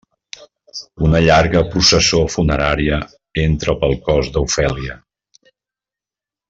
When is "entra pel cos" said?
3.45-4.35